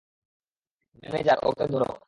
[1.03, 1.91] Manager, ওকে ধরো।